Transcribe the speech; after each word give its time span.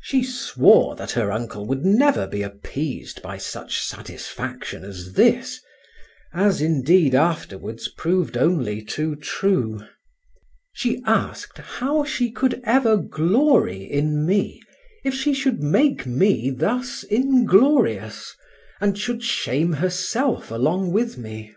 She 0.00 0.24
swore 0.24 0.96
that 0.96 1.12
her 1.12 1.30
uncle 1.30 1.64
would 1.64 1.84
never 1.84 2.26
be 2.26 2.42
appeased 2.42 3.22
by 3.22 3.38
such 3.38 3.78
satisfaction 3.80 4.82
as 4.84 5.12
this, 5.12 5.60
as, 6.34 6.60
indeed, 6.60 7.14
afterwards 7.14 7.86
proved 7.86 8.36
only 8.36 8.82
too 8.82 9.14
true. 9.14 9.82
She 10.72 11.00
asked 11.06 11.58
how 11.58 12.02
she 12.02 12.32
could 12.32 12.60
ever 12.64 12.96
glory 12.96 13.84
in 13.84 14.26
me 14.26 14.60
if 15.04 15.14
she 15.14 15.32
should 15.32 15.62
make 15.62 16.04
me 16.04 16.50
thus 16.50 17.04
inglorious, 17.04 18.34
and 18.80 18.98
should 18.98 19.22
shame 19.22 19.74
herself 19.74 20.50
along 20.50 20.90
with 20.90 21.16
me. 21.16 21.54